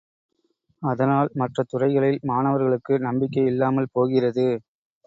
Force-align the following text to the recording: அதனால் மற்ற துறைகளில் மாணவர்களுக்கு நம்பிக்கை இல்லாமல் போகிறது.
அதனால் 0.81 1.29
மற்ற 1.33 1.65
துறைகளில் 1.67 2.19
மாணவர்களுக்கு 2.23 2.93
நம்பிக்கை 2.99 3.45
இல்லாமல் 3.45 3.93
போகிறது. 3.93 4.47